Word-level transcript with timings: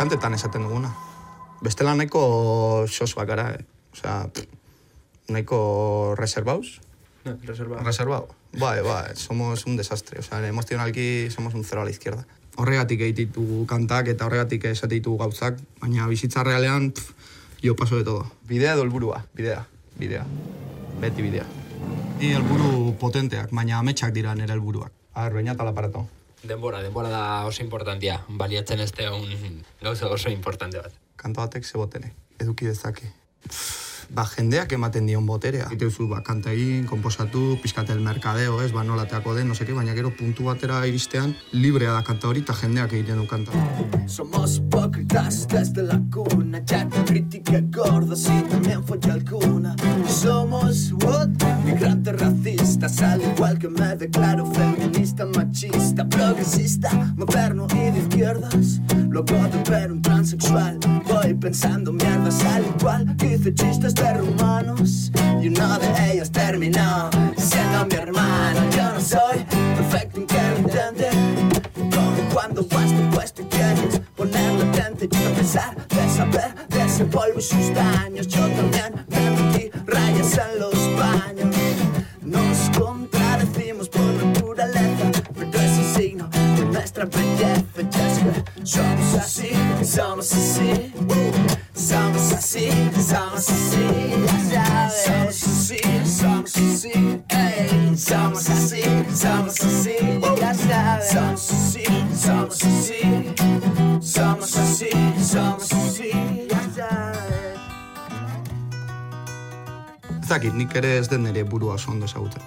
kantetan 0.00 0.32
esaten 0.32 0.64
duguna. 0.64 0.94
Bestela 1.60 1.92
nahiko 1.92 2.86
xosuak 2.88 3.28
gara, 3.28 3.50
eh? 3.52 3.64
Osea, 3.92 4.30
nahiko 5.28 6.14
reservaus. 6.16 6.80
No, 7.26 7.34
reserva. 7.44 7.82
Reservado. 7.84 8.28
Bai, 8.56 8.80
bai, 8.80 9.12
somos 9.14 9.66
un 9.66 9.76
desastre. 9.76 10.20
O 10.20 10.22
sea, 10.22 10.40
emozionalki 10.48 11.28
somos 11.28 11.52
un 11.52 11.64
cero 11.64 11.82
a 11.82 11.84
la 11.84 11.90
izquierda. 11.90 12.24
Horregatik 12.56 13.02
egititu 13.04 13.66
kantak 13.68 14.08
eta 14.08 14.24
horregatik 14.24 14.64
esate 14.70 14.96
ditugu 14.96 15.20
gauzak, 15.20 15.60
baina 15.82 16.08
bizitza 16.08 16.44
realean, 16.48 16.90
pff, 16.96 17.12
yo 17.60 17.76
paso 17.76 18.00
de 18.00 18.04
todo. 18.04 18.24
Bidea 18.48 18.72
edo 18.78 18.86
helburua, 18.88 19.26
bidea, 19.36 19.66
bidea. 19.98 20.24
Beti 21.00 21.22
bidea. 21.28 21.44
Ni 22.20 22.32
helburu 22.32 22.96
potenteak, 23.00 23.52
baina 23.52 23.78
ametsak 23.84 24.16
dira 24.16 24.34
nire 24.34 24.56
helburuak. 24.56 24.96
A 25.12 25.28
ver, 25.28 25.42
baina 25.42 25.56
tal 25.56 25.68
aparato. 25.68 26.08
Denbora, 26.42 26.80
denbora 26.82 27.08
da 27.08 27.44
oso 27.46 27.62
importantia. 27.62 28.24
Baliatzen 28.28 28.80
ez 28.80 28.92
un 29.12 29.62
gauza 29.82 30.08
oso 30.08 30.30
importante 30.30 30.78
bat. 30.78 30.92
Kanta 31.16 31.42
batek 31.42 31.64
ze 31.64 31.78
botere, 31.78 32.14
eduki 32.38 32.66
dezake. 32.66 33.12
Ba, 34.10 34.24
jendeak 34.26 34.72
ematen 34.74 35.06
dion 35.06 35.26
boterea. 35.26 35.68
Iteuzu, 35.70 36.08
ba, 36.10 36.20
kanta 36.26 36.50
egin, 36.50 36.86
komposatu, 36.90 37.56
pizkatel 37.62 38.00
merkadeo, 38.02 38.58
ez, 38.64 38.72
ba, 38.74 38.82
nolateako 38.84 39.36
den, 39.36 39.48
no 39.48 39.54
seke, 39.54 39.74
baina 39.76 39.94
gero 39.94 40.10
puntu 40.10 40.48
batera 40.50 40.80
iristean, 40.90 41.36
librea 41.52 41.94
da 41.94 42.02
kanta 42.06 42.28
hori, 42.28 42.42
eta 42.42 42.56
jendeak 42.58 42.96
egiten 42.98 43.22
du 43.22 43.28
kanta. 43.30 43.54
Somos 44.10 44.56
hipócritas 44.58 45.46
desde 45.48 45.82
la 45.82 46.00
cuna, 46.10 46.62
ya 46.66 46.88
te 46.88 47.04
crítica 47.04 47.60
gorda 47.70 48.16
si 48.16 48.42
también 48.50 48.82
fue 48.82 48.98
alguna. 49.10 49.76
Somos 50.08 50.92
what? 51.04 51.30
migrantes 51.64 52.20
racistas, 52.20 53.00
al 53.02 53.22
igual 53.22 53.58
que 53.58 53.68
me 53.68 53.96
declaro 53.96 54.46
feminista, 54.46 55.26
machista, 55.26 56.08
progresista, 56.08 57.14
moderno 57.16 57.66
y 57.72 57.90
de 57.92 58.00
izquierdas. 58.00 58.80
Luego 59.08 59.34
de 59.48 59.70
ver 59.70 59.92
un 59.92 60.02
transexual, 60.02 60.78
voy 61.22 61.34
pensando 61.34 61.92
mierdas 61.92 62.44
al 62.44 62.64
igual 62.64 63.16
que 63.16 63.34
hice 63.34 63.54
chistes 63.54 63.94
de 63.94 64.14
rumanos. 64.14 65.10
Y 65.40 65.48
uno 65.48 65.78
de 65.78 66.12
ellos 66.12 66.30
terminó 66.30 67.10
siendo 67.36 67.86
mi 67.86 67.94
hermano. 67.94 68.60
Yo 68.76 68.92
no 68.94 69.00
soy 69.00 69.44
perfecto, 69.76 70.20
inteligente. 70.20 71.08
Como 71.74 72.28
cuando 72.32 72.62
vas 72.68 72.90
tu 72.90 73.10
puesto 73.10 73.42
y 73.42 73.44
quieres 73.46 74.00
ponerle 74.16 74.64
tente 74.66 75.08
y 75.10 75.24
a 75.24 75.34
pesar 75.34 75.76
de 75.88 76.08
saber 76.08 76.54
de 76.68 76.82
ese 76.84 77.04
polvo 77.04 77.38
y 77.38 77.42
sus 77.42 77.74
daños, 77.74 78.26
yo 78.26 78.46
también 78.48 78.89
sabes. 90.00 90.92
Somos 91.74 92.32
así, 92.32 92.68
somos 96.12 96.54
así, 96.58 96.92
ey. 97.28 97.96
somos 97.96 98.50
así, 98.50 98.82
somos 99.14 99.60
así, 99.60 99.96
ya 100.40 100.54
sabes. 100.54 101.10
Somos 101.10 101.50
así, 101.50 101.84
somos 102.14 102.64
así, 102.64 103.34
somos 104.00 104.56
así, 104.56 104.90
somos 105.22 105.72
así, 105.72 106.10
ya 106.48 106.60
sabes. 106.76 107.60
Ez 110.22 110.28
dakit, 110.28 110.54
nik 110.54 110.74
ere 110.76 110.98
ez 110.98 111.08
den 111.08 111.24
nire 111.24 111.42
burua 111.42 111.74
oso 111.74 111.90
ondo 111.90 112.06
ezagutzen. 112.06 112.42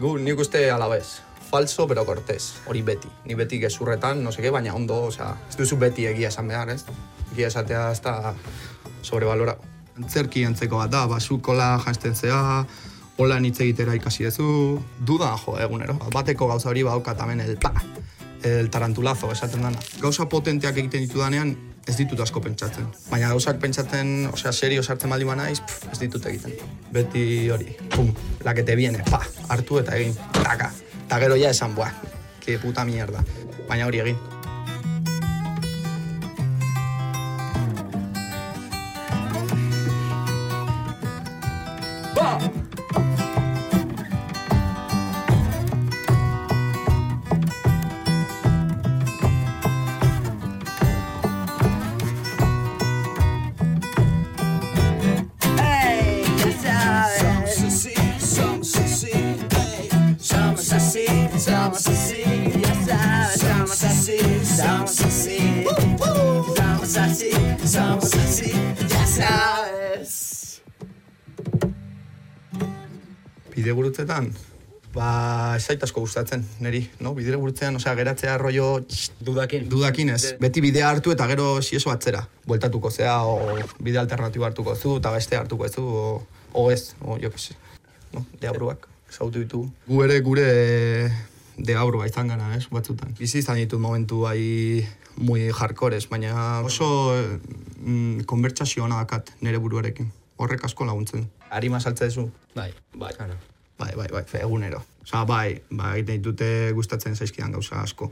Gu, 0.00 0.18
nik 0.18 0.38
uste 0.38 0.70
alabez. 0.70 1.20
Falso, 1.50 1.86
pero 1.86 2.04
cortés. 2.04 2.54
Hori 2.66 2.82
beti. 2.82 3.08
Ni 3.24 3.34
beti 3.34 3.60
gezurretan, 3.60 4.22
no 4.24 4.32
seke, 4.32 4.50
baina 4.50 4.74
ondo, 4.74 5.04
osea, 5.10 5.34
ez 5.48 5.56
duzu 5.56 5.78
beti 5.78 6.06
egia 6.10 6.28
esan 6.28 6.48
behar, 6.48 6.70
ez? 6.70 6.84
Egia 7.32 7.50
esatea 7.52 7.90
ez 7.92 8.00
da 8.02 8.34
sobrevalora. 9.02 9.56
Antzerki 9.96 10.44
antzeko 10.44 10.80
bat 10.82 10.90
da, 10.90 11.04
basukola 11.06 11.76
jantzen 11.84 12.16
zea, 12.16 12.64
hola 13.16 13.38
hitz 13.38 13.60
egitera 13.60 13.94
ikasi 13.94 14.26
duzu, 14.26 14.80
duda 15.06 15.36
jo, 15.44 15.58
egunero. 15.60 15.98
Bateko 16.14 16.48
gauza 16.50 16.72
hori 16.72 16.82
badaukat 16.82 17.20
hemen 17.22 17.44
el 17.44 17.56
pa, 17.62 17.72
el 18.42 18.70
tarantulazo 18.70 19.30
esaten 19.32 19.62
dana. 19.62 19.78
Gauza 20.00 20.28
potenteak 20.28 20.76
egiten 20.82 21.06
ditudanean, 21.06 21.54
ez 21.86 21.96
ditut 21.98 22.20
asko 22.20 22.40
pentsatzen. 22.44 22.86
Baina 23.10 23.28
gauzak 23.32 23.60
pentsatzen, 23.60 24.30
osea, 24.32 24.52
serio 24.52 24.82
sartzen 24.82 25.12
baldin 25.12 25.30
banaiz, 25.30 25.60
ez 25.92 25.98
ditut 26.00 26.26
egiten. 26.30 26.56
Beti 26.92 27.50
hori, 27.50 27.76
pum, 27.94 28.10
la 28.44 28.54
que 28.54 28.64
te 28.64 28.76
viene, 28.76 29.04
pa, 29.10 29.22
hartu 29.48 29.80
eta 29.82 29.96
egin, 30.00 30.16
taka. 30.40 30.72
Eta 31.14 31.20
gero 31.22 31.36
ja 31.38 31.50
esan, 31.54 31.76
buah, 31.78 31.92
que 32.42 32.58
puta 32.58 32.82
mierda. 32.84 33.20
Baina 33.68 33.86
hori 33.86 34.00
egin. 34.02 34.33
Bide 73.54 73.72
gurutzetan, 73.76 74.30
ba, 74.94 75.08
ez 75.58 75.66
zait 75.66 75.84
asko 75.84 76.00
gustatzen, 76.00 76.46
neri, 76.64 76.80
no? 77.04 77.12
Bide 77.18 77.36
gurutzean, 77.36 77.76
osea, 77.76 77.92
geratzea 78.00 78.38
rollo 78.40 78.70
txt, 78.88 79.20
Dudakin. 79.20 79.68
dudakin 79.68 80.14
ez. 80.16 80.32
Beti 80.40 80.64
bidea 80.64 80.88
hartu 80.88 81.12
eta 81.12 81.28
gero 81.28 81.60
sieso 81.60 81.92
atzera. 81.92 82.24
Bueltatuko 82.48 82.90
zea, 82.90 83.20
o 83.20 83.36
bide 83.84 84.00
alternatibo 84.00 84.48
hartuko 84.48 84.78
zu, 84.80 84.96
eta 85.02 85.12
beste 85.12 85.36
hartuko 85.36 85.68
zu, 85.68 85.84
o, 85.84 86.26
o 86.56 86.66
ez, 86.72 86.94
o 87.04 87.20
jo 87.20 87.30
que 87.30 87.38
se. 87.38 87.60
No? 88.16 88.24
Deabruak, 88.40 88.88
zautu 89.12 89.44
ditu. 89.44 89.66
Gu 89.86 90.02
ere 90.08 90.20
gure 90.24 90.48
deabrua 91.56 92.06
izan 92.06 92.28
gana, 92.28 92.54
ez, 92.56 92.66
batzutan. 92.70 93.14
Bizi 93.18 93.40
izan 93.42 93.60
ditut 93.60 93.80
momentu 93.80 94.24
bai 94.24 94.86
muy 95.16 95.50
hardcores, 95.54 96.08
baina 96.10 96.60
oso 96.66 96.88
mm, 97.78 98.24
konbertsazio 98.30 98.84
hona 98.84 99.02
dakat 99.02 99.30
nire 99.40 99.58
buruarekin. 99.62 100.10
Horrek 100.36 100.64
asko 100.66 100.84
laguntzen. 100.84 101.28
Arima 101.50 101.80
saltza 101.80 102.08
duzu? 102.10 102.28
Bai, 102.54 102.72
bai. 102.94 103.12
Claro. 103.14 103.36
Bai, 103.78 103.92
bai, 103.96 104.08
bai, 104.10 104.24
egunero. 104.40 104.82
Osa, 105.04 105.24
bai, 105.28 105.60
ba, 105.70 105.94
egiten 105.98 106.22
ditute 106.22 106.48
gustatzen 106.74 107.14
zaizkidan 107.14 107.54
gauza 107.54 107.80
asko. 107.82 108.10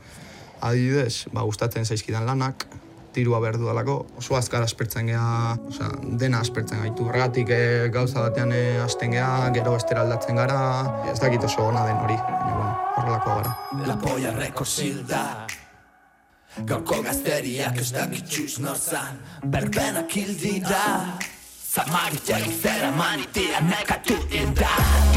Adibidez, 0.63 1.25
ba, 1.33 1.43
gustatzen 1.43 1.85
zaizkidan 1.85 2.25
lanak, 2.27 2.67
tirua 3.13 3.39
behar 3.43 3.57
dudalako, 3.61 3.97
oso 4.17 4.37
azkar 4.37 4.65
aspertzen 4.65 5.11
gea, 5.11 5.55
osea, 5.69 5.89
dena 6.19 6.41
aspertzen 6.43 6.81
gaitu. 6.83 7.07
Horregatik 7.09 7.51
eh, 7.53 7.89
gauza 7.93 8.25
batean 8.27 8.53
eh, 8.55 8.79
hasten 8.83 9.13
gea, 9.15 9.31
gero 9.55 9.75
estera 9.79 10.05
aldatzen 10.05 10.39
gara, 10.41 10.61
ez 11.11 11.19
dakit 11.21 11.45
oso 11.49 11.67
ona 11.69 11.85
den 11.89 11.99
hori, 12.05 12.17
baina, 12.17 12.55
bueno, 12.55 12.71
horrelakoa 12.97 13.41
gara. 13.41 13.57
La 13.87 13.99
polla 14.01 14.33
rekosilda 14.37 15.23
Gaurko 16.61 16.99
gazteriak 17.01 17.79
ez 17.81 17.87
dakitxuz 17.95 18.59
norzan 18.61 19.17
Berbenak 19.55 20.13
hil 20.13 20.35
dira 20.37 20.83
Zamaritek 21.73 22.45
zera 22.61 22.91
manitia 22.93 23.63
nekatu 23.65 24.19
dira 24.29 25.12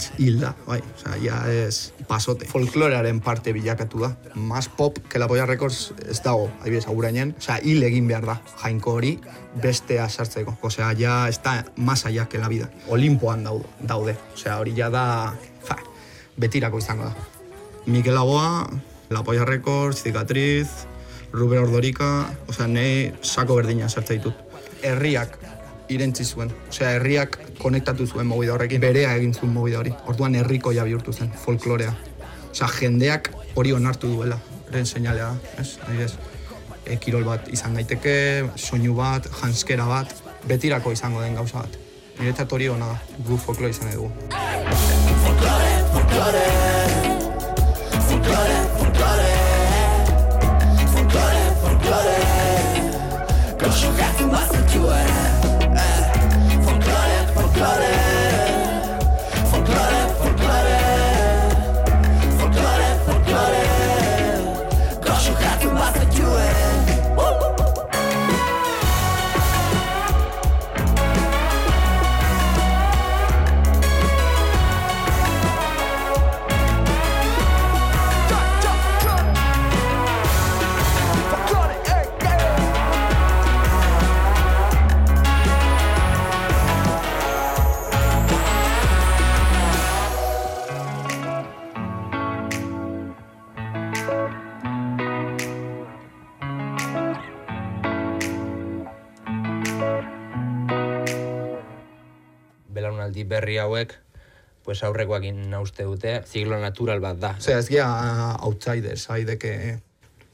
Records 0.00 0.18
hilda, 0.18 0.54
bai, 0.66 0.80
osea, 0.96 1.16
ja 1.20 1.38
ez 1.52 1.92
pasote. 2.08 2.46
Folklorearen 2.46 3.20
parte 3.20 3.52
bilakatu 3.52 4.00
da. 4.00 4.16
Mas 4.34 4.68
pop 4.68 4.96
que 5.08 5.18
la 5.18 5.26
Apoia 5.26 5.46
Records 5.46 5.92
ez 6.08 6.20
dago, 6.22 6.50
adibidez, 6.60 6.86
agurainen. 6.86 7.34
Osea, 7.38 7.58
hil 7.62 7.82
egin 7.82 8.08
behar 8.08 8.24
da, 8.26 8.40
jainko 8.62 8.94
hori 8.96 9.18
bestea 9.62 10.08
sartzeko. 10.08 10.56
Osea, 10.62 10.94
ja 10.96 11.28
está 11.28 11.66
más 11.76 12.06
allá 12.06 12.28
que 12.28 12.38
la 12.38 12.48
vida. 12.48 12.70
Olimpoan 12.88 13.44
daude, 13.44 13.66
daude. 13.80 14.16
Osea, 14.34 14.58
hori 14.58 14.74
ja 14.76 14.90
da, 14.90 15.34
fa, 15.64 15.76
betirako 16.36 16.78
izango 16.78 17.04
da. 17.04 17.14
Mikel 17.86 18.14
Laboa, 18.14 18.70
La 19.10 19.24
Polla 19.24 19.44
Records, 19.44 20.02
Cicatriz, 20.02 20.68
Ruben 21.32 21.58
Ordorika, 21.58 22.30
osea, 22.48 22.68
nahi 22.68 23.12
sako 23.20 23.60
berdina 23.60 23.88
sartza 23.88 24.14
ditut. 24.14 24.34
Herriak 24.82 25.36
irentzi 25.90 26.24
zuen. 26.24 26.54
Osea, 26.70 26.94
herriak 26.96 27.38
konektatu 27.60 28.06
zuen 28.06 28.26
mobide 28.26 28.54
horrekin, 28.54 28.80
berea 28.80 29.12
egin 29.18 29.34
zuen 29.34 29.52
mobide 29.52 29.78
hori. 29.80 29.92
Orduan 30.08 30.34
herrikoia 30.40 30.84
bihurtu 30.88 31.12
zen, 31.12 31.32
folklorea. 31.44 31.92
Osea, 32.50 32.68
jendeak 32.80 33.30
hori 33.54 33.72
onartu 33.76 34.10
duela, 34.14 34.38
eren 34.70 34.86
seinalea, 34.86 35.30
ez? 35.60 35.76
ez? 35.98 36.14
E, 36.84 36.96
kirol 37.02 37.24
bat 37.28 37.48
izan 37.52 37.76
daiteke, 37.78 38.16
soinu 38.56 38.96
bat, 38.98 39.28
janskera 39.42 39.86
bat, 39.90 40.16
betirako 40.48 40.94
izango 40.96 41.22
den 41.22 41.38
gauza 41.38 41.62
bat. 41.62 41.78
Niretzat 42.20 42.52
hori 42.52 42.68
hona 42.72 42.90
da, 42.94 43.20
gu 43.28 43.38
folklore 43.44 43.72
izan 43.76 43.94
dugu. 43.94 45.79
Belaunaldi 103.10 103.24
berri 103.24 103.58
hauek 103.58 103.98
pues 104.62 104.82
aurrekoak 104.84 105.24
nauste 105.48 105.84
dute, 105.84 106.22
ziglo 106.26 106.60
natural 106.60 107.00
bat 107.00 107.16
da. 107.18 107.34
O 107.38 107.40
sea, 107.40 107.58
es 107.58 107.68
guía 107.68 107.86
outsiders, 108.40 109.08
hay 109.10 109.24
de 109.24 109.38
que 109.38 109.80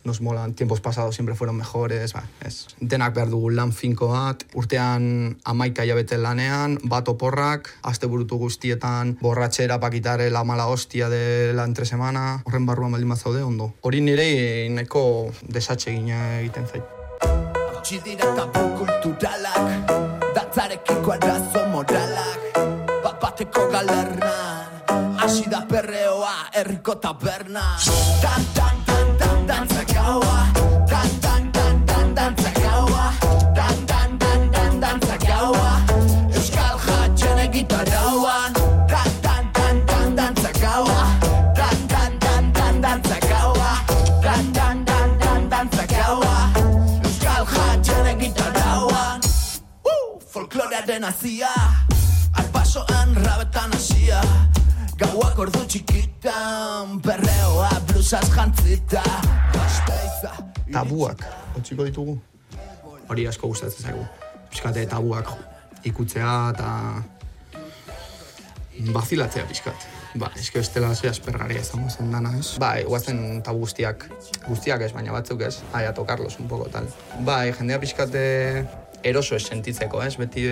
nos 0.05 0.21
molan, 0.21 0.55
tiempos 0.55 0.81
pasados 0.81 1.15
siempre 1.15 1.35
fueron 1.35 1.57
mejores, 1.57 2.13
ba, 2.13 2.25
es. 2.45 2.67
Denak 2.81 3.15
behar 3.15 3.31
dugu 3.31 3.51
lan 3.51 3.73
finko 3.73 4.09
bat, 4.09 4.45
urtean 4.55 5.39
amaika 5.45 5.87
jabete 5.87 6.19
lanean, 6.19 6.79
bat 6.85 7.09
oporrak, 7.09 7.71
aste 7.83 8.07
burutu 8.07 8.37
guztietan, 8.37 9.17
borratxera 9.21 9.81
pakitare 9.81 10.29
la 10.31 10.45
mala 10.45 10.67
hostia 10.67 11.09
de 11.09 11.53
la 11.55 11.65
entre 11.65 11.87
semana, 11.87 12.43
horren 12.45 12.67
barruan 12.67 12.93
baldin 12.93 13.17
zaude 13.17 13.43
ondo. 13.43 13.75
Hori 13.81 14.01
nire 14.01 14.69
neko 14.71 15.33
desatxe 15.43 15.95
gina 15.95 16.41
egiten 16.41 16.67
zait. 16.67 16.85
Txidira 17.83 18.35
tabu 18.35 18.69
kulturalak, 18.79 19.91
datzarekiko 20.35 21.13
arazo 21.13 21.69
moralak, 21.71 22.26
bat 22.26 22.26
bateko 23.37 23.69
galernan, 23.69 24.73
hasi 25.21 25.45
da 25.51 25.61
perreoa, 25.69 26.49
erriko 26.57 26.95
taberna. 26.97 27.77
Tan, 28.23 28.43
tan, 28.57 28.77
tan, 28.87 29.09
tan, 29.19 29.47
dantza 29.47 29.85
gaua, 29.93 30.49
tan, 30.89 31.11
tan, 31.21 31.53
tan, 31.53 31.85
tan, 31.85 32.15
dantza 32.17 32.51
gaua, 32.57 33.13
tan, 33.53 33.77
tan, 33.87 34.19
tan, 34.19 34.51
tan, 34.53 34.81
dantza 34.81 35.17
gaua, 35.21 35.73
euskal 36.33 36.81
jatxen 36.87 37.39
egitarauan, 37.45 38.57
tan, 38.89 39.13
tan, 39.21 39.53
tan, 39.53 39.85
tan, 39.85 40.17
dantza 40.17 40.53
gaua, 40.57 41.05
tan, 41.61 41.77
tan, 41.93 42.19
tan, 42.19 42.53
tan, 42.57 42.81
dantza 42.81 43.21
gaua, 43.29 43.71
tan, 44.25 44.53
tan, 44.57 44.85
tan, 44.89 45.19
tan, 45.21 45.49
dantza 45.53 45.85
gaua, 45.93 46.37
euskal 47.05 47.45
jatxen 47.53 48.13
egitarauan, 48.17 49.21
uh, 49.85 50.21
folklorearen 50.25 51.05
azia, 51.05 51.53
txikitan, 56.87 57.01
perreoa, 57.03 57.71
blusaz 57.91 58.29
jantzita 58.31 59.03
Tabuak, 60.73 61.23
otxiko 61.57 61.85
ditugu? 61.85 62.19
Hori 63.09 63.27
asko 63.27 63.49
gustatzen 63.49 63.87
zaigu. 63.87 64.05
Piskate 64.51 64.87
tabuak 64.87 65.31
ikutzea 65.85 66.53
eta 66.53 67.03
bazilatzea 68.93 69.47
pixkat. 69.47 69.87
Ba, 70.17 70.31
eske 70.37 70.61
estela 70.61 70.95
zea 70.95 71.11
aspergaria 71.11 71.61
izango 71.61 71.89
zen 71.91 72.11
dana, 72.11 72.33
ez? 72.39 72.57
Ba, 72.59 72.79
iguazen 72.81 73.43
tabu 73.45 73.65
guztiak, 73.65 74.09
guztiak 74.49 74.83
ez, 74.83 74.93
baina 74.93 75.13
batzuk 75.13 75.43
ez, 75.47 75.61
aia 75.73 75.93
tokarlos 75.95 76.39
un 76.41 76.49
poco 76.49 76.69
tal. 76.73 76.89
Ba, 77.25 77.45
jendea 77.53 77.79
pixkate 77.79 78.67
eroso 79.05 79.37
ez 79.37 79.45
sentitzeko, 79.47 80.03
ez? 80.03 80.17
Beti 80.19 80.47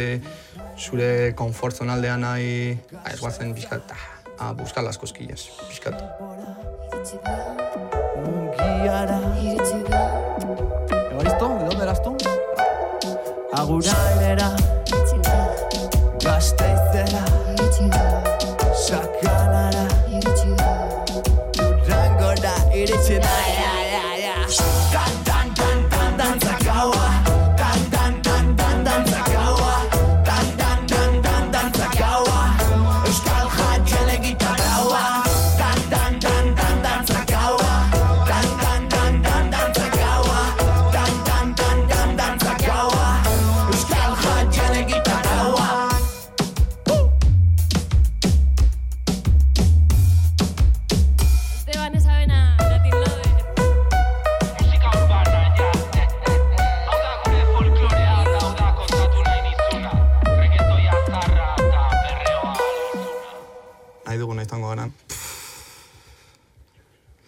zure 0.78 1.32
konfort 1.36 1.80
zonaldean 1.80 2.22
nahi, 2.22 2.76
ez 3.10 3.18
guazen 3.20 3.54
pixkat, 3.56 3.90
ah, 3.90 4.23
a 4.38 4.52
buscar 4.52 4.84
las 4.84 4.98
cosquillas. 4.98 5.50
Mungiara 8.24 9.20
Evaristo, 11.10 11.48
¿de 11.48 11.64
dónde 11.64 11.82
eras 11.82 12.02
tú? 12.02 12.16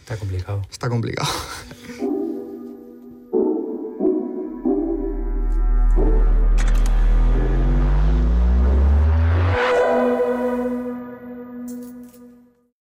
Está 0.00 0.16
complicado. 0.16 0.62
Está 0.70 0.88
complicado. 0.88 1.28